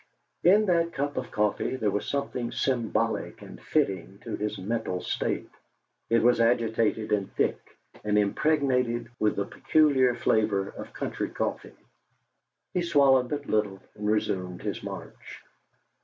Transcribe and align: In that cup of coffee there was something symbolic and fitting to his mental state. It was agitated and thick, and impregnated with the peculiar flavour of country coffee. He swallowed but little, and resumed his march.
In 0.43 0.65
that 0.65 0.93
cup 0.93 1.15
of 1.15 1.29
coffee 1.29 1.75
there 1.75 1.91
was 1.91 2.07
something 2.07 2.51
symbolic 2.51 3.43
and 3.43 3.61
fitting 3.61 4.17
to 4.23 4.35
his 4.35 4.57
mental 4.57 4.99
state. 5.01 5.51
It 6.09 6.23
was 6.23 6.39
agitated 6.41 7.11
and 7.11 7.31
thick, 7.35 7.77
and 8.03 8.17
impregnated 8.17 9.11
with 9.19 9.35
the 9.35 9.45
peculiar 9.45 10.15
flavour 10.15 10.69
of 10.69 10.91
country 10.93 11.29
coffee. 11.29 11.75
He 12.73 12.81
swallowed 12.81 13.29
but 13.29 13.45
little, 13.45 13.79
and 13.93 14.07
resumed 14.09 14.63
his 14.63 14.81
march. 14.81 15.43